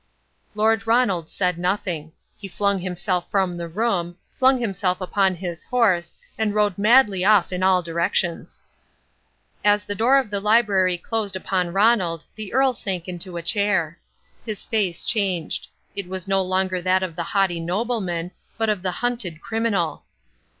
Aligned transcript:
Lord 0.55 0.87
Ronald 0.87 1.29
said 1.29 1.59
nothing; 1.59 2.11
he 2.35 2.47
flung 2.47 2.79
himself 2.79 3.29
from 3.29 3.55
the 3.55 3.67
room, 3.67 4.17
flung 4.35 4.59
himself 4.59 4.99
upon 4.99 5.35
his 5.35 5.61
horse 5.65 6.15
and 6.39 6.55
rode 6.55 6.75
madly 6.79 7.23
off 7.23 7.51
in 7.53 7.61
all 7.61 7.83
directions. 7.83 8.63
As 9.63 9.85
the 9.85 9.93
door 9.93 10.17
of 10.17 10.31
the 10.31 10.39
library 10.41 10.97
closed 10.97 11.35
upon 11.35 11.71
Ronald 11.71 12.25
the 12.33 12.51
Earl 12.51 12.73
sank 12.73 13.07
into 13.07 13.37
a 13.37 13.43
chair. 13.43 13.99
His 14.43 14.63
face 14.63 15.03
changed. 15.03 15.67
It 15.95 16.07
was 16.07 16.27
no 16.27 16.41
longer 16.41 16.81
that 16.81 17.03
of 17.03 17.15
the 17.15 17.21
haughty 17.37 17.59
nobleman, 17.59 18.31
but 18.57 18.69
of 18.69 18.81
the 18.81 18.91
hunted 19.05 19.39
criminal. 19.39 20.03